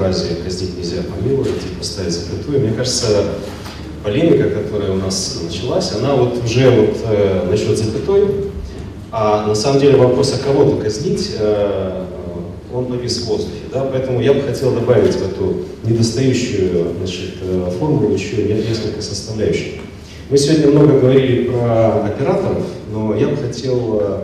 [0.00, 2.60] фразе «казнить нельзя помиловать» и поставить запятую.
[2.60, 3.24] Мне кажется,
[4.02, 8.24] полемика, которая у нас началась, она вот уже вот э, насчет запятой,
[9.12, 12.04] а на самом деле вопрос, а кого-то казнить, э,
[12.72, 13.60] он повис в воздухе.
[13.70, 13.84] Да?
[13.92, 19.80] Поэтому я бы хотел добавить в эту недостающую значит, э, формулу еще несколько составляющих.
[20.30, 24.20] Мы сегодня много говорили про операторов, но я бы хотел э,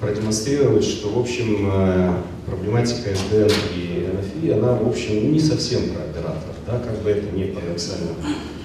[0.00, 2.12] продемонстрировать, что, в общем, э,
[2.46, 3.91] проблематика SDN и
[4.40, 8.10] NFI, она, в общем, не совсем про операторов, да, как бы это не парадоксально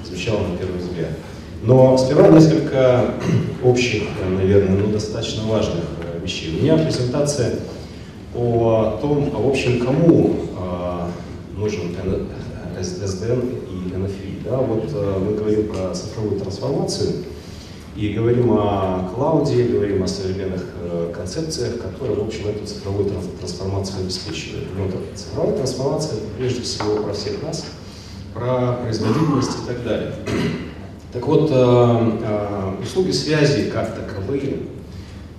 [0.05, 1.11] звучало на первый взгляд.
[1.63, 3.11] Но сперва несколько
[3.63, 5.83] общих, наверное, но достаточно важных
[6.21, 6.57] вещей.
[6.59, 7.55] У меня презентация
[8.35, 11.95] о том, а в общем, кому э, нужен
[12.79, 14.49] SDN и NFV.
[14.49, 14.57] Да?
[14.57, 17.23] Вот э, мы говорим про цифровую трансформацию
[17.97, 24.01] и говорим о клауде, говорим о современных э, концепциях, которые, в общем, эту цифровую трансформацию
[24.01, 24.67] обеспечивают.
[24.77, 27.65] Но ну, цифровая трансформация, прежде всего, про всех нас,
[28.33, 30.13] про производительность и так далее.
[31.11, 34.59] Так вот, э, э, услуги связи как таковые,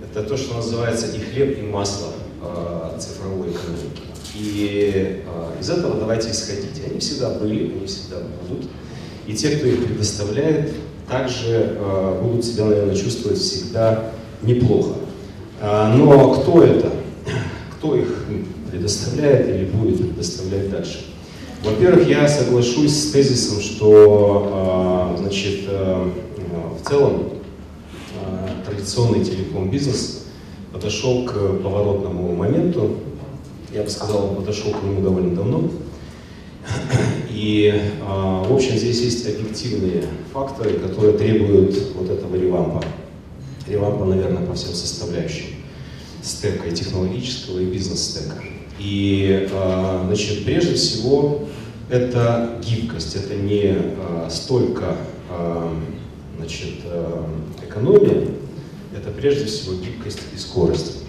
[0.03, 2.09] это то, что называется и хлеб, и масло
[2.41, 4.01] Э, цифровой экономики.
[4.33, 6.81] И э, из этого давайте исходить.
[6.89, 8.69] Они всегда были, они всегда будут.
[9.27, 10.73] И те, кто их предоставляет,
[11.09, 14.93] также э, будут себя, наверное, чувствовать всегда неплохо.
[15.61, 16.91] Но кто это?
[17.77, 18.25] Кто их
[18.71, 21.05] предоставляет или будет предоставлять дальше?
[21.63, 27.29] Во-первых, я соглашусь с тезисом, что значит, в целом
[28.65, 30.23] традиционный телеком-бизнес
[30.71, 32.95] подошел к поворотному моменту.
[33.73, 35.63] Я бы сказал, подошел к нему довольно давно.
[37.29, 42.83] И, а, в общем, здесь есть объективные факторы, которые требуют вот этого ревампа.
[43.67, 45.47] Ревампа, наверное, по всем составляющим
[46.23, 48.43] стека и технологического, и бизнес-стека.
[48.79, 51.47] И, а, значит, прежде всего,
[51.89, 54.95] это гибкость, это не а, столько
[56.37, 56.79] значит,
[57.67, 58.29] экономия,
[58.95, 61.03] это прежде всего гибкость и скорость.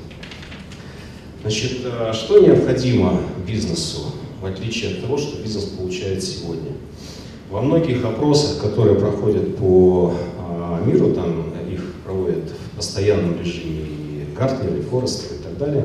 [1.40, 1.78] Значит,
[2.12, 6.72] что необходимо бизнесу, в отличие от того, что бизнес получает сегодня?
[7.50, 14.24] Во многих опросах, которые проходят по а, миру, там их проводят в постоянном режиме и
[14.36, 15.84] Гартнер, и Форестер и так далее,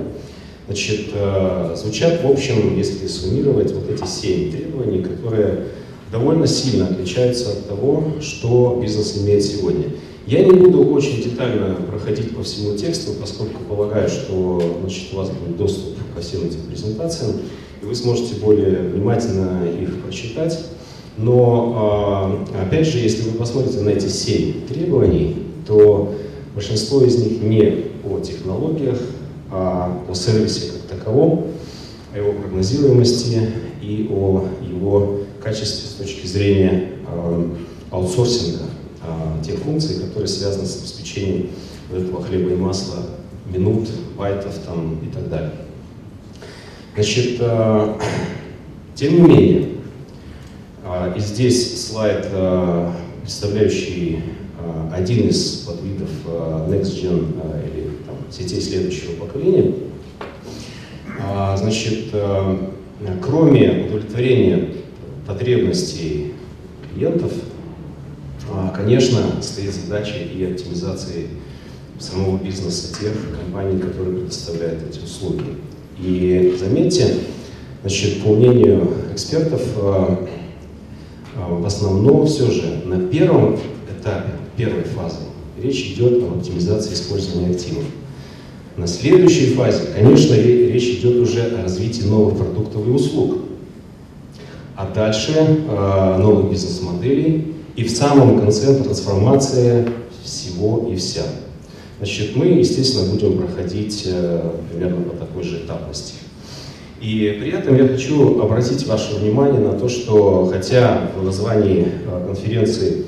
[0.67, 5.65] значит, э, звучат, в общем, если суммировать, вот эти семь требований, которые
[6.11, 9.89] довольно сильно отличаются от того, что бизнес имеет сегодня.
[10.25, 15.29] Я не буду очень детально проходить по всему тексту, поскольку полагаю, что значит, у вас
[15.29, 17.33] будет доступ ко всем этим презентациям,
[17.85, 20.59] вы сможете более внимательно их прочитать.
[21.17, 26.13] Но, а, опять же, если вы посмотрите на эти семь требований, то
[26.53, 28.99] большинство из них не о технологиях,
[29.51, 31.47] а о сервисе как таковом,
[32.13, 33.49] о его прогнозируемости
[33.81, 37.55] и о его качестве с точки зрения а,
[37.91, 38.63] аутсорсинга
[39.01, 41.51] а, тех функций, которые связаны с обеспечением
[41.93, 42.97] этого хлеба и масла,
[43.45, 43.87] минут,
[44.17, 45.53] байтов там, и так далее.
[46.95, 47.99] Значит, а,
[48.95, 49.67] тем не менее,
[50.85, 54.21] а, и здесь слайд, а, представляющий
[54.93, 56.09] один из подвидов
[56.69, 57.33] Next Gen
[57.67, 59.73] или там, сетей следующего поколения,
[61.19, 62.15] а, значит,
[63.21, 64.69] кроме удовлетворения
[65.27, 66.33] потребностей
[66.93, 67.33] клиентов,
[68.73, 71.27] конечно, стоит задача и оптимизации
[71.99, 75.43] самого бизнеса тех компаний, которые предоставляют эти услуги.
[75.99, 77.15] И заметьте,
[77.81, 80.27] значит, по мнению экспертов, а,
[81.37, 83.57] а, в основном все же на первом
[83.97, 85.19] этапе, первой фазы,
[85.61, 87.83] речь идет об оптимизации использования активов.
[88.75, 93.37] На следующей фазе, конечно, речь идет уже о развитии новых продуктов и услуг.
[94.75, 95.31] А дальше
[96.19, 99.87] новых бизнес-моделей и в самом конце трансформация
[100.23, 101.21] всего и вся.
[101.97, 106.13] Значит, мы, естественно, будем проходить э, примерно по такой же этапности.
[106.99, 112.25] И при этом я хочу обратить ваше внимание на то, что хотя в названии э,
[112.25, 113.05] конференции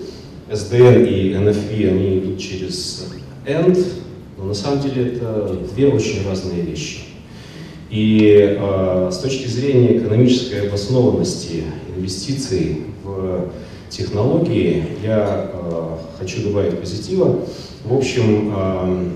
[0.50, 3.08] SDN и NFV они идут через
[3.46, 3.86] END,
[4.38, 7.00] но на самом деле это две очень разные вещи.
[7.90, 11.64] И э, с точки зрения экономической обоснованности
[11.96, 13.50] инвестиций в
[13.90, 17.40] технологии, я э, хочу добавить позитива.
[17.84, 19.10] В общем, э,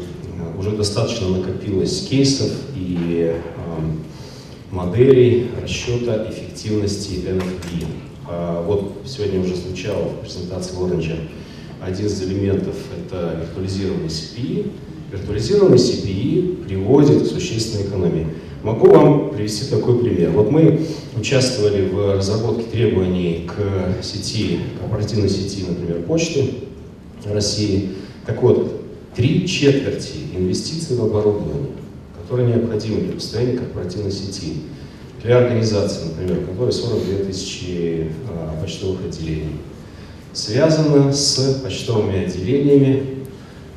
[0.58, 3.36] уже достаточно накопилось кейсов и э,
[4.72, 7.86] моделей расчета эффективности NFP.
[8.30, 11.18] Э, вот сегодня уже звучал в презентации Orange
[11.82, 12.76] один из элементов—
[13.06, 14.72] это виртуализированный CPI,
[15.12, 18.28] Виртуализированный CPI приводит к существенной экономии.
[18.64, 20.30] Могу вам привести такой пример.
[20.32, 20.86] Вот мы
[21.18, 26.52] участвовали в разработке требований к сети, корпоративной сети, например, почты
[27.26, 27.90] России.
[28.26, 28.84] Так вот,
[29.16, 31.72] три четверти инвестиций в оборудование,
[32.22, 34.54] которые необходимы для построения корпоративной сети,
[35.24, 39.58] для организации, например, которой 42 тысячи а, почтовых отделений,
[40.34, 43.26] связано с почтовыми отделениями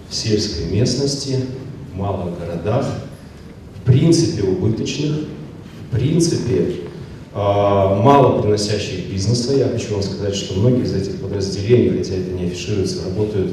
[0.08, 1.36] в сельской местности,
[1.92, 2.86] в малых городах,
[3.84, 5.16] принципе убыточных,
[5.90, 6.84] в принципе
[7.32, 9.54] а, мало приносящих бизнеса.
[9.56, 13.52] Я хочу вам сказать, что многие из этих подразделений, хотя это не афишируется, работают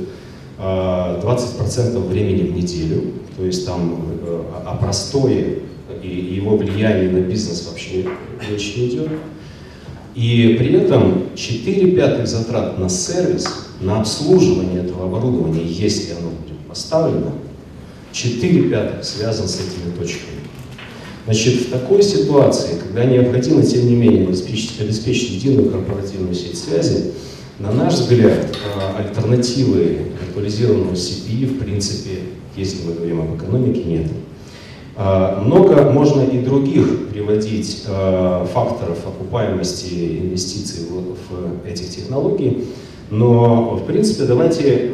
[0.59, 3.13] 20% а, времени в неделю.
[3.35, 5.59] То есть там э, о простое
[6.03, 8.05] и его влияние на бизнес вообще
[8.49, 9.09] речь не идет.
[10.13, 13.47] И при этом 4 пятых затрат на сервис,
[13.79, 17.31] на обслуживание этого оборудования, если оно будет поставлено,
[18.11, 20.41] 4 пятых связан с этими точками.
[21.25, 27.11] Значит, в такой ситуации, когда необходимо, тем не менее, обеспечить, обеспечить единую корпоративную сеть связи,
[27.59, 32.19] на наш взгляд, а, альтернативы виртуализированного CPI, в принципе,
[32.55, 34.07] если мы говорим об экономике, нет.
[34.95, 42.65] А, много можно и других приводить а, факторов окупаемости инвестиций в этих технологий,
[43.11, 44.91] но, в принципе, давайте,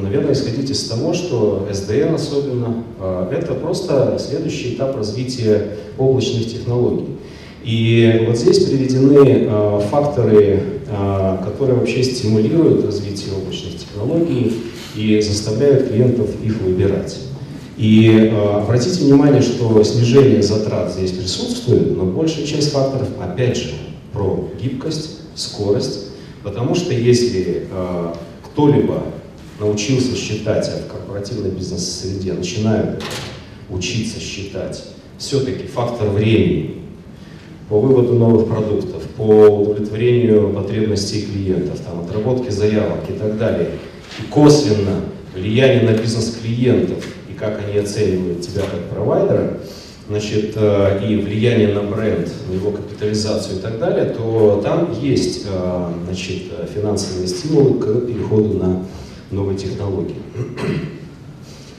[0.00, 2.84] наверное, исходить из того, что SDN особенно,
[3.30, 7.18] это просто следующий этап развития облачных технологий.
[7.64, 9.50] И вот здесь приведены
[9.90, 10.62] факторы,
[11.44, 14.62] которые вообще стимулируют развитие облачных технологий
[14.96, 17.18] и заставляют клиентов их выбирать.
[17.78, 23.70] И э, обратите внимание, что снижение затрат здесь присутствует, но большая часть факторов, опять же,
[24.12, 26.07] про гибкость, скорость,
[26.42, 28.14] потому что если э,
[28.44, 29.02] кто-либо
[29.58, 33.02] научился считать, а в корпоративной бизнес-среде начинают
[33.70, 34.84] учиться считать,
[35.18, 36.76] все-таки фактор времени.
[37.68, 43.72] По выводу новых продуктов, по удовлетворению потребностей клиентов, там, отработке заявок и так далее,
[44.18, 45.02] и косвенно
[45.34, 47.04] влияние на бизнес клиентов–
[47.38, 49.58] как они оценивают тебя как провайдера,
[50.08, 55.46] значит, э, и влияние на бренд, на его капитализацию и так далее, то там есть
[55.48, 56.44] э, значит,
[56.74, 58.86] финансовые стимулы к переходу на
[59.30, 60.16] новые технологии.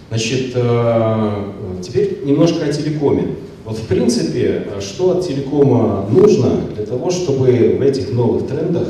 [0.09, 1.43] Значит, э,
[1.81, 3.35] теперь немножко о телекоме.
[3.65, 8.87] Вот в принципе, что от телекома нужно для того, чтобы в этих новых трендах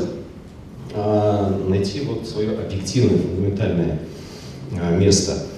[1.68, 3.98] найти вот свое объективное, фундаментальное
[4.98, 5.34] место–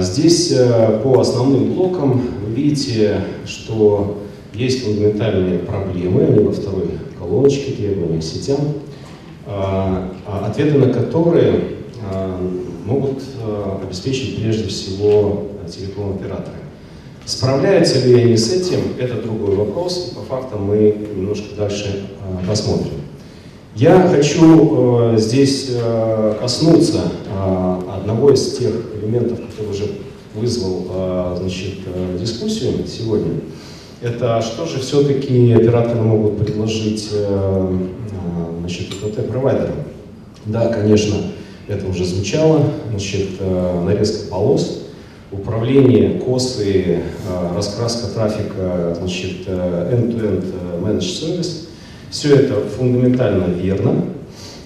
[0.00, 4.18] здесь э, по основным блокам вы видите, что
[4.54, 8.58] есть фундаментальные проблемы, они во второй колоночке требования к сетям,
[9.46, 11.60] а, а ответы на которые
[12.84, 16.56] могут э, обеспечить прежде всего телеком-операторы.
[17.24, 22.48] Справляются ли они с этим, это другой вопрос, и по фактам мы немножко дальше э,
[22.48, 22.92] посмотрим.
[23.74, 29.84] Я хочу э, здесь э, коснуться э, одного из тех элементов, который уже
[30.34, 33.40] вызвал э, значит, э, дискуссию сегодня.
[34.00, 37.78] Это что же все-таки операторы могут предложить э,
[38.60, 39.74] значит, ОТТ-провайдерам?
[40.46, 41.16] Да, конечно,
[41.66, 42.62] это уже звучало.
[42.90, 43.40] Значит,
[43.84, 44.84] нарезка полос,
[45.30, 47.00] управление, косы,
[47.54, 51.64] раскраска трафика, значит, end-to-end -end managed service–
[52.10, 54.04] все это фундаментально верно.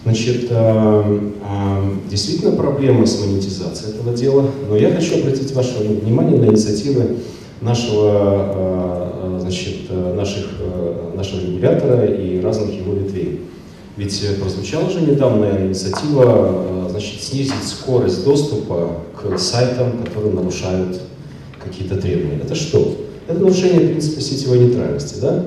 [0.04, 6.40] Значит, э, э, действительно проблема с монетизацией этого дела, но я хочу обратить ваше внимание
[6.40, 7.18] на инициативы
[7.60, 10.46] нашего, э, значит, наших,
[11.14, 13.42] нашего регулятора и разных его ветвей.
[13.96, 21.00] Ведь прозвучала же недавно инициатива значит, снизить скорость доступа к сайтам, которые нарушают
[21.62, 22.40] какие-то требования.
[22.42, 22.96] Это что?
[23.28, 25.44] Это нарушение принципа сетевой нейтральности, да?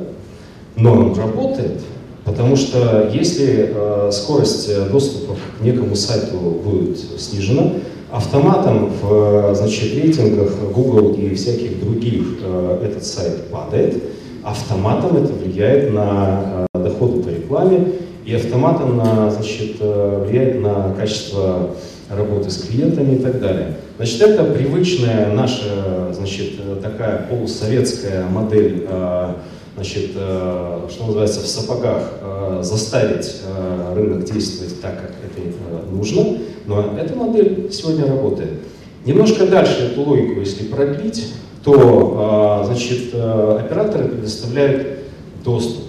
[0.75, 1.81] но он работает,
[2.25, 7.73] потому что если э, скорость э, доступа к некому сайту будет снижена,
[8.11, 14.03] автоматом в значит, рейтингах Google и всяких других э, этот сайт падает,
[14.43, 17.93] автоматом это влияет на э, доходы по рекламе
[18.25, 21.71] и автоматом на, значит, э, влияет на качество
[22.09, 23.75] работы с клиентами и так далее.
[23.97, 29.33] Значит, это привычная наша, значит, такая полусоветская модель э,
[29.75, 36.39] значит, э, что называется, в сапогах э, заставить э, рынок действовать так, как это нужно,
[36.65, 38.61] но эта модель сегодня работает.
[39.05, 44.99] Немножко дальше эту логику, если продлить, то значит, операторы предоставляют
[45.43, 45.85] доступ,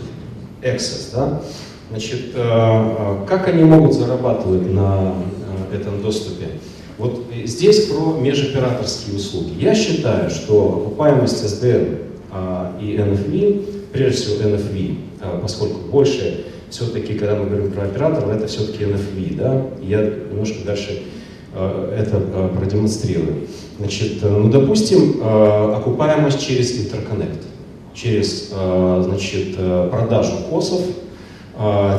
[0.63, 1.43] access, да?
[1.91, 5.15] Значит, как они могут зарабатывать на
[5.75, 6.47] этом доступе?
[6.99, 9.53] Вот здесь про межоператорские услуги.
[9.59, 11.99] Я считаю, что окупаемость SDN
[12.81, 18.47] и NFV, прежде всего NFV, а, поскольку больше все-таки, когда мы говорим про операторов, это
[18.47, 21.03] все-таки NFV, да, я немножко дальше
[21.55, 23.47] а, это а, продемонстрирую.
[23.79, 27.43] Значит, э, ну, допустим, окупаемость через интерконнект,
[27.93, 30.81] через, значит, э, продажу косов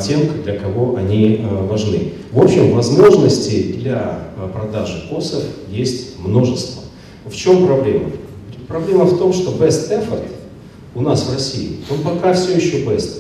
[0.02, 2.14] тем, для кого они важны.
[2.32, 4.20] В общем, возможностей для
[4.54, 6.84] продажи косов есть множество.
[7.26, 8.12] В чем проблема?
[8.68, 10.24] Проблема в том, что best effort
[10.98, 13.20] у нас в России, он пока все еще best.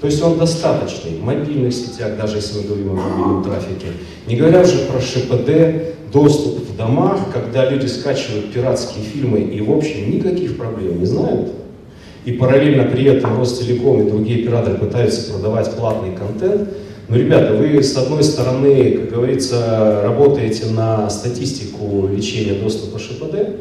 [0.00, 3.86] То есть он достаточный в мобильных сетях, даже если мы говорим о мобильном трафике.
[4.26, 9.72] Не говоря уже про ШПД, доступ в домах, когда люди скачивают пиратские фильмы и, в
[9.72, 11.52] общем, никаких проблем не знают.
[12.26, 16.68] И параллельно при этом Ростелеком и другие операторы пытаются продавать платный контент.
[17.08, 23.56] Но, ребята, вы с одной стороны, как говорится, работаете на статистику лечения доступа ШПД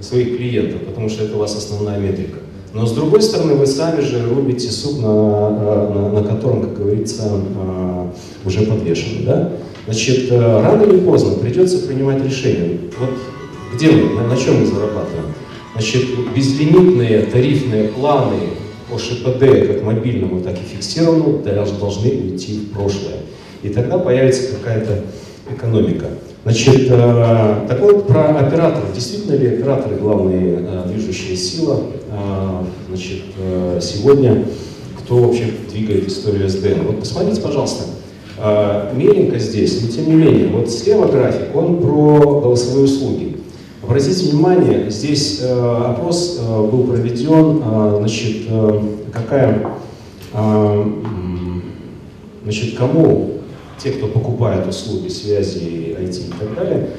[0.00, 2.38] своих клиентов, потому что это у вас основная метрика.
[2.74, 7.22] Но с другой стороны, вы сами же рубите суп, на, на, на котором, как говорится,
[7.56, 8.12] а,
[8.44, 9.24] уже подвешен.
[9.24, 9.52] Да?
[9.84, 12.80] Значит, э, рано или поздно придется принимать решение.
[12.98, 13.10] Вот
[13.72, 15.26] где мы, на, на чем мы зарабатываем?
[15.74, 16.02] Значит,
[16.34, 18.40] безлимитные тарифные планы
[18.90, 21.44] по ШПД, как мобильному, так и фиксированному,
[21.78, 23.18] должны уйти в прошлое.
[23.62, 25.04] И тогда появится какая-то
[25.48, 26.06] экономика.
[26.44, 28.92] Значит, э, так вот про операторов.
[28.94, 31.80] Действительно ли операторы главные э, движущая сила?
[32.10, 33.22] Э, значит,
[33.80, 34.44] сегодня
[34.98, 36.82] кто вообще двигает историю СДН?
[36.86, 37.84] Вот посмотрите, пожалуйста,
[38.94, 43.36] меленько здесь, но тем не менее, вот слева график, он про голосовые услуги.
[43.82, 47.62] Обратите внимание, здесь опрос был проведен,
[47.98, 48.48] значит,
[49.12, 49.66] какая,
[52.44, 53.33] значит, кому
[53.82, 56.90] те, кто покупает услуги связи, IT и так далее,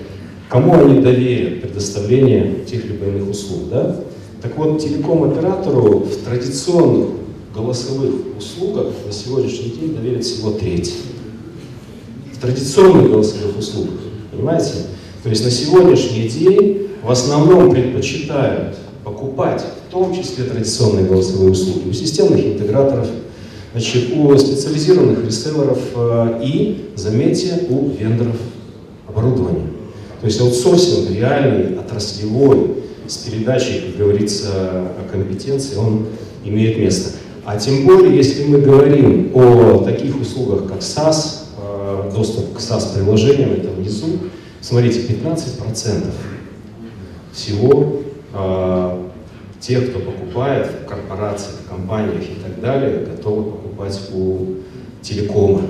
[0.50, 3.70] кому они доверят предоставление тех либо иных услуг.
[3.70, 4.02] Да?
[4.42, 7.10] Так вот, телеком-оператору в традиционных
[7.54, 10.94] голосовых услугах на сегодняшний день доверят всего треть.
[12.34, 14.02] В традиционных голосовых услугах,
[14.32, 14.74] понимаете?
[15.24, 21.90] То есть на сегодняшний день в основном предпочитают покупать, в том числе традиционные голосовые услуги,
[21.90, 23.08] у системных интеграторов,
[23.76, 28.38] значит, у специализированных реселлеров э, и, заметьте, у вендоров
[29.06, 29.68] оборудования.
[30.22, 34.48] То есть аутсорсинг реальный, отраслевой, с передачей, как говорится,
[35.12, 36.06] компетенции, он
[36.46, 37.18] имеет место.
[37.44, 43.52] А тем более, если мы говорим о таких услугах, как SaaS, э, доступ к SaaS-приложениям,
[43.52, 44.20] это внизу,
[44.62, 46.14] смотрите, 15%
[47.34, 48.02] всего
[49.66, 54.58] тех, кто покупает в корпорациях, в компаниях и так далее, готовы покупать у
[55.02, 55.62] телекома.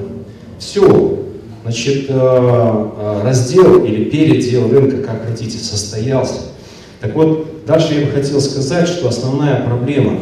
[0.59, 1.21] Все.
[1.63, 6.41] Значит, э, э, раздел или передел рынка, как хотите, состоялся.
[6.99, 10.19] Так вот, дальше я бы хотел сказать, что основная проблема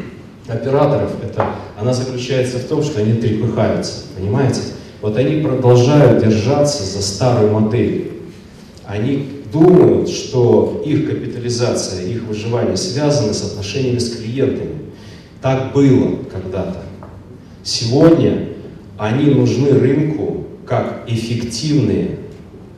[0.48, 4.60] операторов, это, она заключается в том, что они трепыхаются, понимаете?
[5.02, 8.12] Вот они продолжают держаться за старую модель.
[8.86, 14.76] Они думают, что их капитализация, их выживание связаны с отношениями с клиентами.
[15.42, 16.82] Так было когда-то.
[17.62, 18.48] Сегодня
[18.98, 22.18] они нужны рынку как эффективные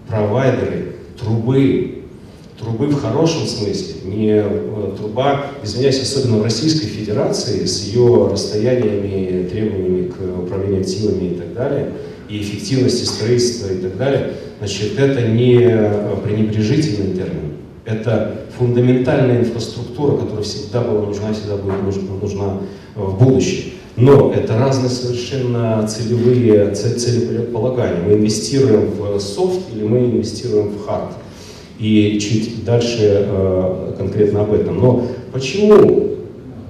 [0.08, 2.04] провайдеры трубы,
[2.58, 9.48] трубы в хорошем смысле, не э, труба, извиняюсь, особенно в Российской Федерации с ее расстояниями,
[9.48, 11.92] требованиями к управлению активами и так далее,
[12.28, 17.52] и эффективности строительства и так далее, значит, это не э, пренебрежительный термин.
[17.84, 22.58] Это фундаментальная инфраструктура, которая всегда была нужна, всегда будет нужна
[22.94, 23.72] в будущем.
[23.96, 28.00] Но это разные совершенно целевые целеполагания.
[28.06, 31.14] Мы инвестируем в софт или мы инвестируем в хард.
[31.78, 34.78] И чуть дальше э, конкретно об этом.
[34.78, 36.10] Но почему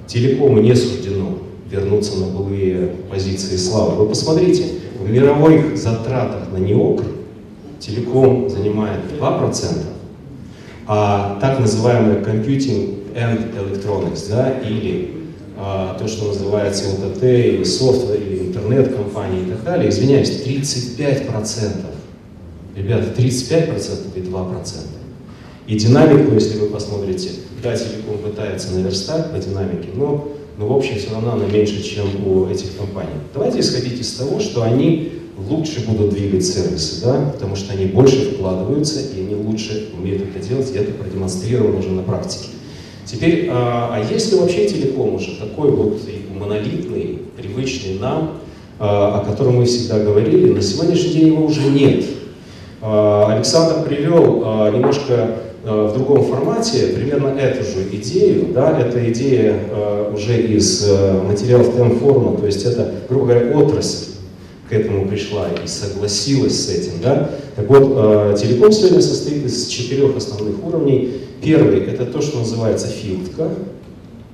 [0.06, 1.38] телекому не суждено
[1.70, 3.96] вернуться на былые позиции славы?
[3.96, 4.64] Вы посмотрите,
[4.98, 7.04] в мировых затратах на НИОКР
[7.78, 9.84] телеком занимает 2%,
[10.86, 15.18] а так называемый computing and electronics, да, или
[15.56, 21.86] а, то, что называется ОТТ, или софт, или интернет-компании и так далее, извиняюсь, 35%.
[22.76, 24.54] Ребята, 35% и 2%.
[25.66, 27.30] И динамику, если вы посмотрите,
[27.62, 32.06] да, Телеком пытается наверстать по динамике, но, но в общем все равно она меньше, чем
[32.26, 33.10] у этих компаний.
[33.34, 35.12] Давайте исходить из того, что они
[35.48, 40.46] лучше будут двигать сервисы, да, потому что они больше вкладываются, и они лучше умеют это
[40.46, 42.48] делать, и это продемонстрировано уже на практике.
[43.04, 46.00] Теперь, а, а есть ли вообще телеком уже такой вот
[46.34, 48.38] монолитный, привычный нам,
[48.78, 52.04] а, о котором мы всегда говорили, на сегодняшний день его уже нет.
[52.80, 55.30] Александр привел немножко
[55.64, 58.52] в другом формате примерно эту же идею.
[58.54, 58.78] Да?
[58.78, 59.58] Это идея
[60.14, 60.88] уже из
[61.26, 64.17] материалов ТМ-форума, то есть это, грубо говоря, отрасль
[64.68, 67.00] к этому пришла и согласилась с этим.
[67.02, 67.30] Да?
[67.56, 71.22] Так вот, э, телеком сегодня состоит из четырех основных уровней.
[71.42, 73.50] Первый– это то, что называется филдка.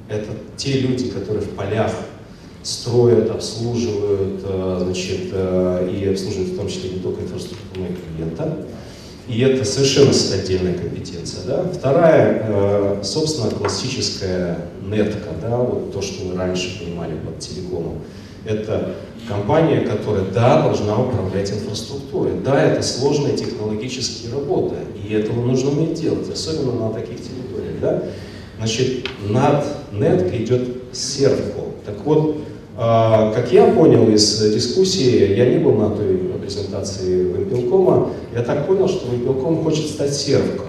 [0.08, 1.92] Это те люди, которые в полях
[2.62, 7.86] строят, обслуживают, э, значит, э, и обслуживают в том числе не только инфраструктуру,
[8.16, 8.66] клиента.
[9.28, 11.44] И это совершенно отдельная компетенция.
[11.46, 11.64] Да?
[11.72, 18.00] Вторая, собственно, классическая нетка, да, вот то, что мы раньше понимали под телекомом.
[18.44, 18.94] Это
[19.26, 22.34] компания, которая, да, должна управлять инфраструктурой.
[22.44, 27.80] Да, это сложная технологические работа, и этого нужно уметь делать, особенно на таких территориях.
[27.80, 28.02] Да?
[28.58, 31.60] Значит, над неткой идет сервко.
[31.86, 32.36] Так вот,
[32.76, 38.66] а, как я понял из дискуссии, я не был на той презентации Вимпелкома, я так
[38.66, 40.64] понял, что Вимпелком хочет стать сервко.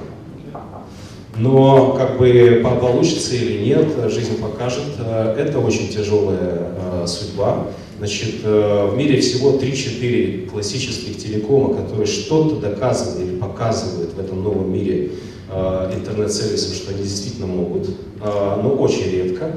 [1.38, 4.84] Но как бы получится или нет, жизнь покажет.
[5.00, 6.72] Э, это очень тяжелая
[7.04, 7.68] э, судьба.
[7.98, 14.44] Значит, э, в мире всего 3-4 классических телекома, которые что-то доказывают или показывают в этом
[14.44, 15.12] новом мире
[15.48, 17.88] интернет-сервисов, что они действительно могут,
[18.20, 19.56] но очень редко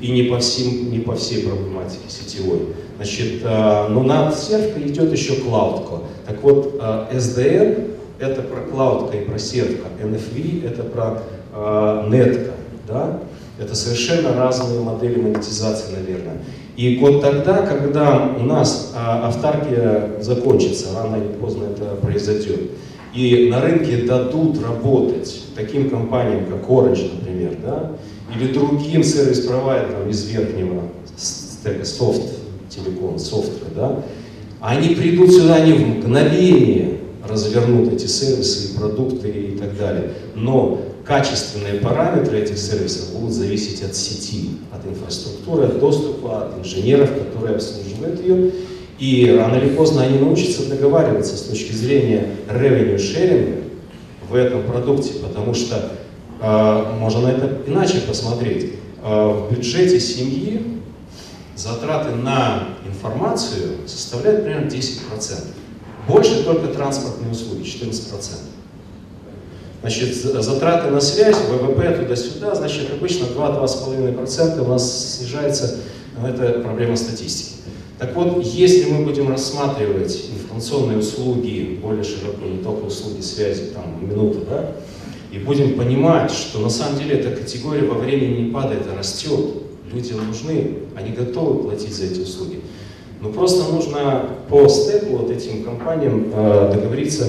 [0.00, 2.60] и не по, всем, не по всей проблематике сетевой.
[2.96, 6.04] Значит, но над сервкой идет еще клаудка.
[6.26, 6.80] Так вот,
[7.12, 9.88] SDN это про клаудка и про сетка.
[10.02, 11.22] NFV это про
[11.54, 12.52] э, нетка.
[12.88, 13.20] Да?
[13.58, 16.42] Это совершенно разные модели монетизации, наверное.
[16.76, 22.70] И вот тогда, когда у нас а, автаркия закончится, рано или поздно это произойдет,
[23.14, 27.92] и на рынке дадут работать таким компаниям, как Orange, например, да,
[28.34, 30.82] или другим сервис-провайдерам из верхнего
[31.82, 32.34] софт,
[32.68, 34.02] телеком, софтка, да,
[34.60, 40.12] они придут сюда, они в мгновение развернут эти сервисы и продукты и так далее.
[40.34, 47.10] Но качественные параметры этих сервисов будут зависеть от сети, от инфраструктуры, от доступа, от инженеров,
[47.12, 48.52] которые обслуживают ее.
[48.98, 53.64] И рано или поздно они научатся договариваться с точки зрения revenue sharing
[54.28, 55.92] в этом продукте, потому что
[56.40, 58.72] э, можно на это иначе посмотреть.
[59.02, 60.80] Э, в бюджете семьи
[61.54, 65.46] затраты на информацию составляют примерно 10%.
[66.08, 68.12] Больше только транспортные услуги, 14%.
[69.80, 75.78] Значит, затраты на связь, ВВП туда-сюда, значит, обычно 2-2,5% у нас снижается,
[76.24, 77.56] это проблема статистики.
[77.98, 84.06] Так вот, если мы будем рассматривать информационные услуги более широко, не только услуги связи, там,
[84.06, 84.72] минуты, да,
[85.32, 89.46] и будем понимать, что на самом деле эта категория во времени не падает, а растет,
[89.92, 92.60] людям нужны, они готовы платить за эти услуги.
[93.20, 97.28] Но просто нужно по стеку вот этим компаниям э, договориться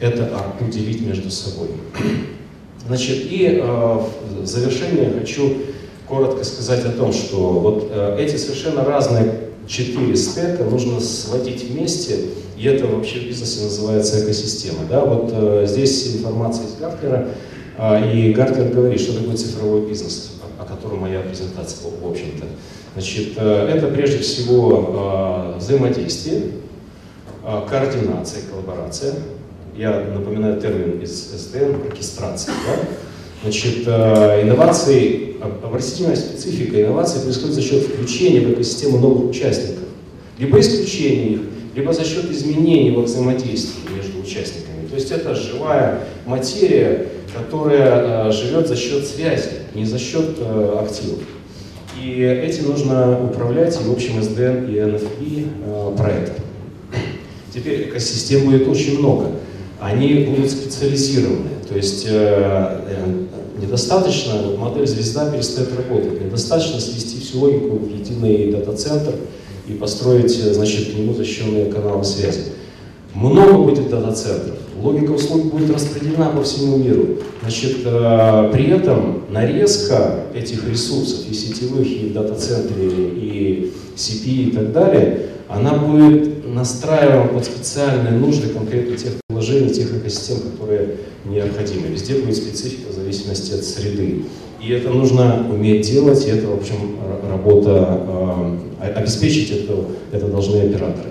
[0.00, 1.68] это ARPU делить между собой.
[2.86, 5.56] Значит, и э, в завершение хочу
[6.08, 12.16] коротко сказать о том, что вот э, эти совершенно разные четыре стека нужно сводить вместе,
[12.56, 14.78] и это вообще в бизнесе называется экосистема.
[14.88, 15.04] Да?
[15.04, 17.28] Вот э, здесь информация из Гартлера,
[17.76, 22.46] э, и Гартлер говорит, что такое цифровой бизнес, о, о котором моя презентация, в общем-то.
[22.98, 26.42] Значит, э, это прежде всего э, взаимодействие,
[27.44, 29.14] э, координация, коллаборация.
[29.76, 32.54] Я напоминаю термин из СДН, оркестрация.
[32.66, 32.88] Да?
[33.44, 39.84] Значит, инновации, обратительная специфика инноваций происходит за счет включения в экосистему новых участников.
[40.36, 41.40] Либо исключения их,
[41.76, 44.88] либо за счет изменений во взаимодействии между участниками.
[44.88, 50.36] То есть это живая материя, которая живет за счет связи, не за счет
[50.80, 51.20] активов.
[52.02, 56.32] И этим нужно управлять, и в общем SDN и NFP э, проект.
[57.52, 59.32] Теперь экосистем будет очень много.
[59.80, 61.48] Они будут специализированы.
[61.68, 67.90] То есть э, э, недостаточно, вот модель звезда перестает работать, недостаточно свести всю логику в
[67.90, 69.14] единый дата-центр
[69.66, 72.40] и построить, значит, к нему защищенные каналы связи.
[73.14, 77.18] Много будет дата-центров, логика услуг будет распределена по всему миру.
[77.42, 84.50] Значит, э, при этом нарезка этих ресурсов и сетевых, и в дата-центре, и CP и
[84.50, 91.88] так далее, она будет настраиваема под специальные нужды конкретно тех приложений, тех экосистем, которые необходимы.
[91.88, 94.24] Везде будет специфика в зависимости от среды.
[94.62, 96.96] И это нужно уметь делать, и это, в общем,
[97.28, 98.00] работа,
[98.80, 101.10] э, обеспечить это, это должны операторы.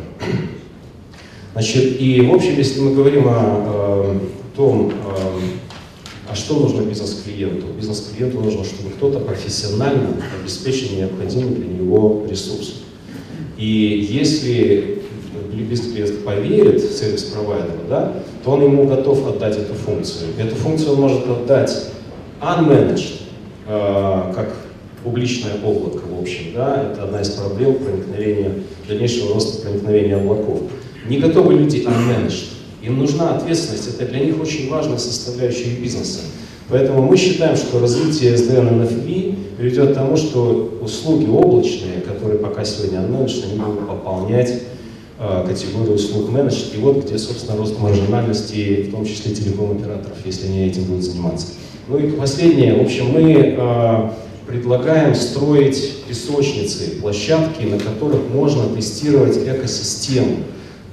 [1.57, 4.19] Значит, и в общем, если мы говорим о э,
[4.55, 4.93] том,
[6.29, 7.65] а что нужно бизнес-клиенту?
[7.75, 12.83] Бизнес-клиенту нужно, чтобы кто-то профессионально обеспечил необходимый для него ресурс.
[13.57, 15.01] И если
[15.51, 20.29] в бизнес-клиент поверит сервис-провайдеру, да, то он ему готов отдать эту функцию.
[20.37, 21.87] Эту функцию он может отдать
[22.39, 23.21] unmanaged,
[23.67, 24.55] э, как
[25.03, 28.51] публичное облако, в общем, да, это одна из проблем проникновения,
[28.87, 30.61] дальнейшего роста проникновения облаков.
[31.09, 32.45] Не готовы люди unmanaged.
[32.81, 36.19] Им нужна ответственность, это для них очень важная составляющая бизнеса.
[36.69, 42.65] Поэтому мы считаем, что развитие SDN NFV приведет к тому, что услуги облачные, которые пока
[42.65, 44.63] сегодня unmanaged, они будут пополнять
[45.19, 46.75] э, категорию услуг менеджмент.
[46.75, 51.47] И вот где, собственно, рост маржинальности, в том числе телеком-операторов, если они этим будут заниматься.
[51.87, 52.75] Ну и последнее.
[52.75, 54.09] В общем, мы э,
[54.45, 60.37] предлагаем строить песочницы, площадки, на которых можно тестировать экосистему.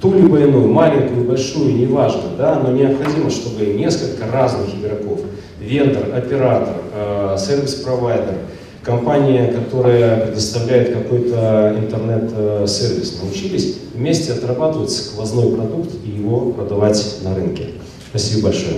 [0.01, 5.21] Ту либо иную, маленькую, большую, неважно, да, но необходимо, чтобы несколько разных игроков,
[5.59, 8.35] вендор, оператор, э, сервис-провайдер,
[8.83, 17.69] компания, которая предоставляет какой-то интернет-сервис, научились вместе отрабатывать сквозной продукт и его продавать на рынке.
[18.11, 18.75] Спасибо большое.